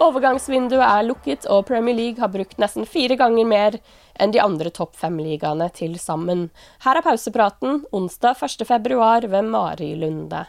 Overgangsvinduet 0.00 0.80
er 0.80 1.02
lukket, 1.04 1.44
og 1.52 1.66
Premier 1.68 1.96
League 1.96 2.22
har 2.22 2.32
brukt 2.32 2.56
nesten 2.62 2.86
fire 2.88 3.18
ganger 3.20 3.44
mer 3.44 3.74
enn 4.20 4.32
de 4.32 4.40
andre 4.40 4.72
topp 4.72 4.94
fem-ligaene 4.96 5.66
til 5.76 5.98
sammen. 6.00 6.46
Her 6.86 7.00
er 7.00 7.04
pausepraten 7.04 7.82
onsdag 7.92 8.40
1. 8.40 8.64
februar 8.68 9.28
ved 9.28 9.52
Mari 9.52 9.92
Lunde. 10.00 10.46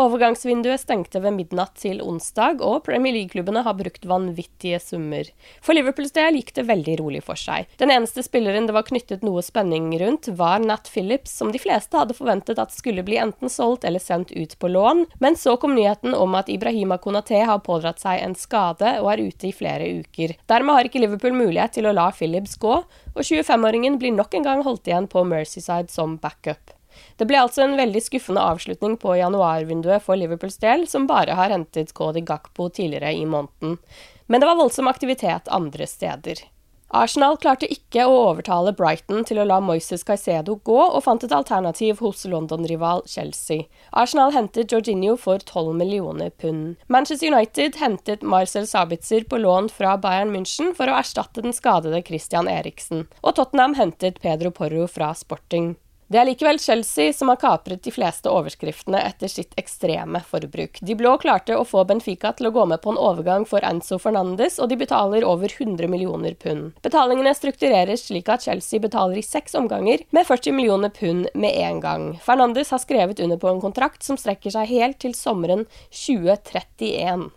Overgangsvinduet 0.00 0.80
stengte 0.80 1.20
ved 1.20 1.34
midnatt 1.36 1.74
til 1.76 1.98
onsdag, 2.00 2.62
og 2.64 2.78
Premier 2.86 3.12
League-klubbene 3.12 3.60
har 3.66 3.76
brukt 3.76 4.06
vanvittige 4.08 4.78
summer. 4.80 5.28
For 5.60 5.76
Liverpools 5.76 6.14
del 6.16 6.38
gikk 6.38 6.54
det 6.56 6.64
veldig 6.70 6.94
rolig 7.02 7.20
for 7.26 7.36
seg. 7.36 7.68
Den 7.82 7.92
eneste 7.92 8.24
spilleren 8.24 8.70
det 8.70 8.72
var 8.72 8.86
knyttet 8.88 9.26
noe 9.26 9.44
spenning 9.44 9.90
rundt, 10.00 10.30
var 10.38 10.64
Nat 10.64 10.88
Phillips, 10.88 11.36
som 11.36 11.52
de 11.52 11.60
fleste 11.60 12.00
hadde 12.00 12.16
forventet 12.16 12.62
at 12.62 12.72
skulle 12.72 13.04
bli 13.04 13.20
enten 13.20 13.52
solgt 13.52 13.84
eller 13.84 14.00
sendt 14.00 14.32
ut 14.32 14.56
på 14.56 14.72
lån, 14.72 15.04
men 15.20 15.36
så 15.36 15.58
kom 15.60 15.76
nyheten 15.76 16.16
om 16.16 16.40
at 16.40 16.48
Ibrahima 16.48 16.96
Konaté 16.96 17.44
har 17.44 17.60
pådratt 17.60 18.00
seg 18.00 18.24
en 18.24 18.38
skade 18.38 18.96
og 19.04 19.12
er 19.12 19.26
ute 19.28 19.50
i 19.50 19.56
flere 19.56 19.92
uker. 20.00 20.38
Dermed 20.48 20.78
har 20.78 20.88
ikke 20.88 21.04
Liverpool 21.04 21.36
mulighet 21.36 21.76
til 21.76 21.90
å 21.90 21.92
la 21.92 22.08
Phillips 22.16 22.56
gå, 22.56 22.78
og 23.12 23.20
25-åringen 23.20 24.00
blir 24.00 24.16
nok 24.16 24.40
en 24.40 24.48
gang 24.48 24.64
holdt 24.64 24.88
igjen 24.88 25.10
på 25.12 25.28
Mercyside 25.28 25.92
som 25.92 26.16
backup. 26.22 26.72
Det 27.16 27.28
ble 27.30 27.40
altså 27.42 27.66
en 27.66 27.76
veldig 27.80 28.02
skuffende 28.04 28.44
avslutning 28.52 28.96
på 29.00 29.16
januarvinduet 29.18 30.04
for 30.04 30.20
Liverpools 30.20 30.58
del, 30.62 30.86
som 30.90 31.08
bare 31.10 31.36
har 31.38 31.54
hentet 31.54 31.94
Cody 31.96 32.24
Gakpo 32.26 32.68
tidligere 32.70 33.14
i 33.16 33.26
måneden. 33.26 33.78
Men 34.26 34.40
det 34.40 34.48
var 34.48 34.60
voldsom 34.60 34.90
aktivitet 34.90 35.50
andre 35.52 35.86
steder. 35.86 36.46
Arsenal 36.92 37.38
klarte 37.40 37.64
ikke 37.72 38.04
å 38.04 38.16
overtale 38.28 38.74
Brighton 38.76 39.24
til 39.24 39.38
å 39.40 39.46
la 39.48 39.56
Moises 39.64 40.04
Caicedo 40.04 40.58
gå, 40.68 40.76
og 40.76 41.00
fant 41.06 41.22
et 41.24 41.32
alternativ 41.32 42.02
hos 42.04 42.26
London-rival 42.28 43.00
Chelsea. 43.08 43.64
Arsenal 43.96 44.34
hentet 44.36 44.74
Jorginho 44.74 45.14
for 45.16 45.40
12 45.40 45.72
millioner 45.78 46.28
pund. 46.28 46.76
Manchester 46.92 47.32
United 47.32 47.78
hentet 47.80 48.26
Marcel 48.34 48.68
Sabitzer 48.68 49.24
på 49.24 49.40
lån 49.40 49.70
fra 49.72 49.94
Bayern 49.96 50.34
München 50.36 50.74
for 50.76 50.92
å 50.92 50.98
erstatte 51.00 51.40
den 51.40 51.56
skadede 51.56 52.02
Christian 52.04 52.50
Eriksen, 52.52 53.06
og 53.22 53.38
Tottenham 53.40 53.78
hentet 53.80 54.20
Pedro 54.20 54.52
Porro 54.52 54.84
fra 54.84 55.14
Sporting. 55.16 55.72
Det 56.12 56.18
er 56.20 56.26
likevel 56.28 56.58
Chelsea 56.60 57.12
som 57.16 57.30
har 57.32 57.38
kapret 57.40 57.80
de 57.86 57.90
fleste 57.94 58.28
overskriftene 58.28 58.98
etter 59.00 59.30
sitt 59.32 59.54
ekstreme 59.56 60.20
forbruk. 60.28 60.76
De 60.84 60.96
blå 60.98 61.14
klarte 61.22 61.56
å 61.56 61.64
få 61.64 61.86
Benfica 61.88 62.34
til 62.36 62.50
å 62.50 62.52
gå 62.52 62.66
med 62.68 62.82
på 62.84 62.92
en 62.92 63.00
overgang 63.00 63.46
for 63.48 63.64
Enzo 63.64 63.96
Fernandes, 64.02 64.58
og 64.60 64.68
de 64.68 64.76
betaler 64.82 65.24
over 65.24 65.48
100 65.48 65.88
millioner 65.88 66.36
pund. 66.36 66.76
Betalingene 66.84 67.32
struktureres 67.38 68.04
slik 68.10 68.28
at 68.28 68.44
Chelsea 68.44 68.82
betaler 68.82 69.22
i 69.22 69.24
seks 69.24 69.56
omganger, 69.56 70.04
med 70.12 70.28
40 70.28 70.58
millioner 70.58 70.92
pund 70.92 71.30
med 71.32 71.56
en 71.64 71.80
gang. 71.80 72.08
Fernandes 72.20 72.76
har 72.76 72.84
skrevet 72.84 73.22
under 73.24 73.40
på 73.40 73.48
en 73.48 73.64
kontrakt 73.64 74.04
som 74.04 74.20
strekker 74.20 74.52
seg 74.52 74.68
helt 74.68 75.00
til 75.00 75.16
sommeren 75.16 75.64
2031. 75.96 77.30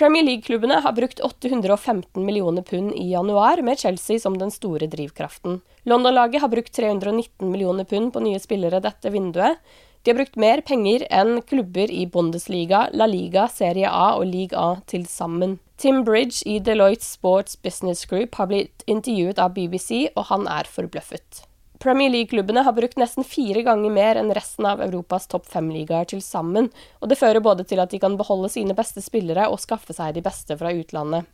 Premier 0.00 0.22
League-klubbene 0.24 0.78
har 0.80 0.92
brukt 0.96 1.18
815 1.20 2.24
millioner 2.24 2.62
pund 2.62 2.94
i 2.94 3.10
januar, 3.10 3.60
med 3.62 3.78
Chelsea 3.78 4.18
som 4.18 4.38
den 4.38 4.50
store 4.50 4.86
drivkraften. 4.86 5.58
London-laget 5.82 6.40
har 6.40 6.48
brukt 6.48 6.72
319 6.72 7.50
millioner 7.50 7.84
pund 7.84 8.12
på 8.14 8.22
nye 8.24 8.40
spillere 8.40 8.80
dette 8.80 9.12
vinduet. 9.12 9.60
De 10.00 10.10
har 10.10 10.16
brukt 10.16 10.40
mer 10.40 10.62
penger 10.64 11.04
enn 11.12 11.42
klubber 11.44 11.92
i 11.92 12.06
Bundesliga, 12.08 12.86
La 12.96 13.04
Liga, 13.04 13.44
Serie 13.52 13.92
A 13.92 14.14
og 14.14 14.24
League 14.32 14.56
A 14.56 14.80
til 14.88 15.04
sammen. 15.04 15.58
Tim 15.76 16.00
Bridge 16.08 16.48
i 16.48 16.56
Deloitte 16.64 17.04
Sports 17.04 17.60
Business 17.60 18.08
Group 18.08 18.40
har 18.40 18.48
blitt 18.48 18.88
intervjuet 18.88 19.36
av 19.36 19.52
BBC, 19.52 20.06
og 20.16 20.30
han 20.32 20.48
er 20.48 20.64
forbløffet. 20.64 21.44
Premier 21.80 22.10
League-klubbene 22.10 22.60
har 22.60 22.72
brukt 22.76 22.98
nesten 23.00 23.24
fire 23.24 23.62
ganger 23.64 23.90
mer 23.90 24.18
enn 24.20 24.34
resten 24.36 24.66
av 24.68 24.82
Europas 24.84 25.24
topp 25.32 25.46
fem-ligaer 25.48 26.10
til 26.10 26.20
sammen, 26.20 26.66
og 27.00 27.08
det 27.08 27.16
fører 27.16 27.40
både 27.40 27.64
til 27.64 27.80
at 27.80 27.94
de 27.94 28.00
kan 28.02 28.18
beholde 28.20 28.50
sine 28.52 28.76
beste 28.76 29.00
spillere 29.00 29.46
og 29.48 29.62
skaffe 29.62 29.96
seg 29.96 30.12
de 30.12 30.22
beste 30.26 30.58
fra 30.60 30.74
utlandet. 30.76 31.24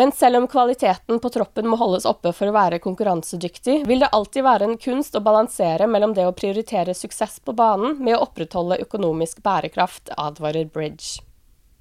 Men 0.00 0.14
selv 0.16 0.38
om 0.38 0.46
kvaliteten 0.48 1.20
på 1.20 1.30
troppen 1.34 1.68
må 1.68 1.76
holdes 1.76 2.06
oppe 2.08 2.32
for 2.32 2.48
å 2.48 2.54
være 2.56 2.80
konkurransedyktig, 2.80 3.82
vil 3.84 4.00
det 4.00 4.08
alltid 4.16 4.46
være 4.46 4.70
en 4.70 4.78
kunst 4.80 5.18
å 5.18 5.20
balansere 5.20 5.84
mellom 5.84 6.16
det 6.16 6.24
å 6.24 6.32
prioritere 6.32 6.96
suksess 6.96 7.42
på 7.44 7.52
banen 7.52 8.00
med 8.00 8.16
å 8.16 8.22
opprettholde 8.24 8.80
økonomisk 8.86 9.44
bærekraft, 9.44 10.08
advarer 10.16 10.72
Bridge. 10.72 11.20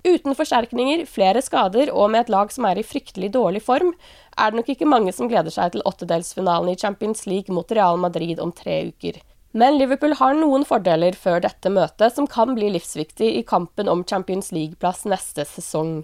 Uten 0.01 0.33
forsterkninger, 0.33 1.03
flere 1.05 1.41
skader 1.45 1.91
og 1.93 2.09
med 2.13 2.25
et 2.25 2.31
lag 2.33 2.49
som 2.53 2.65
er 2.65 2.79
i 2.81 2.85
fryktelig 2.85 3.29
dårlig 3.35 3.61
form, 3.61 3.91
er 4.33 4.49
det 4.49 4.57
nok 4.57 4.71
ikke 4.73 4.89
mange 4.89 5.13
som 5.13 5.29
gleder 5.29 5.53
seg 5.53 5.75
til 5.75 5.83
åttedelsfinalen 5.85 6.71
i 6.73 6.79
Champions 6.79 7.27
League 7.29 7.53
mot 7.53 7.69
Real 7.69 7.99
Madrid 8.01 8.41
om 8.41 8.53
tre 8.55 8.79
uker. 8.89 9.19
Men 9.53 9.77
Liverpool 9.77 10.15
har 10.17 10.33
noen 10.37 10.63
fordeler 10.65 11.13
før 11.19 11.43
dette 11.43 11.69
møtet 11.69 12.15
som 12.15 12.25
kan 12.25 12.55
bli 12.55 12.71
livsviktig 12.71 13.29
i 13.35 13.43
kampen 13.45 13.91
om 13.91 14.05
Champions 14.07 14.49
League-plass 14.55 15.03
neste 15.11 15.45
sesong. 15.45 16.01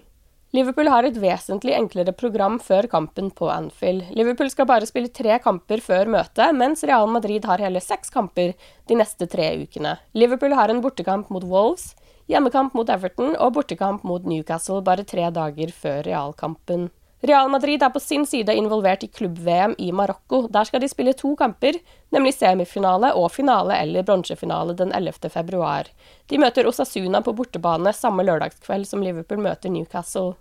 Liverpool 0.56 0.88
har 0.92 1.04
et 1.08 1.18
vesentlig 1.20 1.74
enklere 1.76 2.14
program 2.16 2.56
før 2.64 2.88
kampen 2.92 3.32
på 3.36 3.50
Anfield. 3.52 4.06
Liverpool 4.16 4.52
skal 4.52 4.68
bare 4.70 4.88
spille 4.88 5.12
tre 5.12 5.40
kamper 5.44 5.82
før 5.84 6.08
møtet, 6.12 6.56
mens 6.56 6.86
Real 6.88 7.08
Madrid 7.12 7.48
har 7.50 7.64
hele 7.64 7.82
seks 7.84 8.14
kamper 8.14 8.54
de 8.88 9.00
neste 9.00 9.28
tre 9.32 9.50
ukene. 9.64 9.98
Liverpool 10.16 10.56
har 10.56 10.72
en 10.72 10.84
bortekamp 10.84 11.32
mot 11.34 11.44
Wolves, 11.48 11.92
hjemmekamp 12.32 12.76
mot 12.78 12.90
Everton 12.90 13.36
og 13.36 13.56
bortekamp 13.58 14.06
mot 14.08 14.26
Newcastle 14.28 14.84
bare 14.86 15.06
tre 15.08 15.30
dager 15.34 15.74
før 15.76 16.04
realkampen. 16.08 16.90
Real 17.26 17.50
Madrid 17.50 17.82
er 17.82 17.90
på 17.90 18.00
sin 18.00 18.26
side 18.30 18.54
involvert 18.54 19.04
i 19.04 19.08
klubb-VM 19.08 19.74
i 19.82 19.92
Marokko. 19.92 20.44
Der 20.54 20.68
skal 20.70 20.84
de 20.84 20.90
spille 20.90 21.16
to 21.18 21.32
kamper, 21.36 21.80
nemlig 22.14 22.36
semifinale 22.38 23.10
og 23.18 23.32
finale 23.34 23.80
eller 23.82 24.06
bronsefinale 24.06 24.76
den 24.78 24.94
11. 24.94 25.32
februar. 25.34 25.90
De 26.30 26.38
møter 26.38 26.70
Osasuna 26.70 27.24
på 27.26 27.34
bortebane 27.34 27.94
samme 27.94 28.26
lørdagskveld 28.28 28.86
som 28.86 29.02
Liverpool 29.02 29.42
møter 29.42 29.74
Newcastle. 29.74 30.36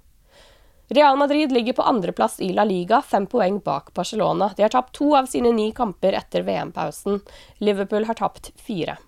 Real 0.89 1.17
Madrid 1.19 1.53
ligger 1.53 1.73
på 1.73 1.83
andreplass 1.83 2.41
i 2.41 2.53
La 2.53 2.65
Liga, 2.65 3.01
fem 3.03 3.25
poeng 3.27 3.59
bak 3.65 3.95
Barcelona. 3.95 4.53
De 4.57 4.63
har 4.63 4.71
tapt 4.71 4.95
to 4.95 5.15
av 5.17 5.27
sine 5.27 5.51
ni 5.57 5.73
kamper 5.73 6.13
etter 6.13 6.45
VM-pausen. 6.47 7.23
Liverpool 7.59 8.05
har 8.05 8.21
tapt 8.21 8.53
fire. 8.61 8.99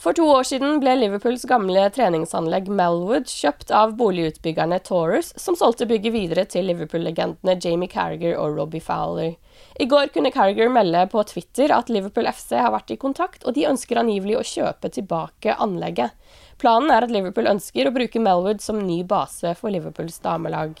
For 0.00 0.16
to 0.16 0.24
år 0.32 0.46
siden 0.48 0.78
ble 0.80 0.94
Liverpools 0.96 1.42
gamle 1.44 1.82
treningsanlegg 1.92 2.70
Melwood 2.72 3.26
kjøpt 3.28 3.68
av 3.76 3.90
boligutbyggerne 3.98 4.78
Taurus, 4.86 5.34
som 5.36 5.58
solgte 5.60 5.84
bygget 5.90 6.14
videre 6.14 6.44
til 6.48 6.70
Liverpool-legendene 6.70 7.58
Jamie 7.60 7.90
Carragher 7.92 8.38
og 8.40 8.56
Robbie 8.56 8.80
Fowler. 8.80 9.34
I 9.76 9.84
går 9.90 10.08
kunne 10.14 10.32
Carragher 10.32 10.72
melde 10.72 11.02
på 11.12 11.20
Twitter 11.28 11.74
at 11.76 11.92
Liverpool 11.92 12.30
FC 12.30 12.54
har 12.56 12.72
vært 12.72 12.94
i 12.94 12.96
kontakt, 13.02 13.44
og 13.44 13.58
de 13.58 13.66
ønsker 13.68 14.00
angivelig 14.00 14.38
å 14.38 14.46
kjøpe 14.54 14.88
tilbake 14.96 15.58
anlegget. 15.60 16.16
Planen 16.64 16.88
er 16.96 17.04
at 17.04 17.12
Liverpool 17.12 17.52
ønsker 17.52 17.90
å 17.90 17.92
bruke 17.92 18.24
Melwood 18.24 18.64
som 18.64 18.80
ny 18.80 19.02
base 19.04 19.52
for 19.60 19.68
Liverpools 19.68 20.16
damelag. 20.24 20.80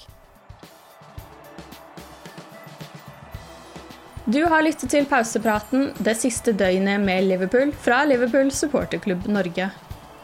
Du 4.30 4.44
har 4.44 4.62
lyttet 4.62 4.92
til 4.92 5.06
pausepraten 5.10 5.88
det 6.06 6.12
siste 6.20 6.52
døgnet 6.54 7.00
med 7.02 7.24
Liverpool 7.26 7.72
fra 7.74 8.04
Liverpool 8.06 8.52
supporterklubb 8.54 9.26
Norge. 9.26 9.70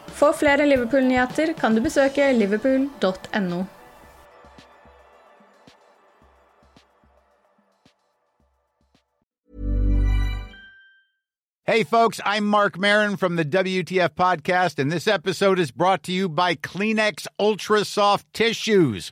For 0.07 0.31
flere 0.31 0.67
Liverpool-nyheter 0.69 1.51
kan 1.59 1.75
du 1.75 1.81
besøke 1.83 2.29
liverpool.no. 2.37 3.65
Hey, 11.69 11.83
folks, 11.83 12.21
I'm 12.23 12.45
Mark 12.45 12.77
Marin 12.77 13.17
from 13.17 13.35
the 13.35 13.43
WTF 13.43 14.15
Podcast, 14.15 14.79
and 14.79 14.89
this 14.89 15.05
episode 15.05 15.59
is 15.59 15.71
brought 15.71 16.01
to 16.03 16.13
you 16.13 16.29
by 16.29 16.55
Kleenex 16.55 17.27
Ultra 17.37 17.83
Soft 17.83 18.25
Tissues, 18.33 19.11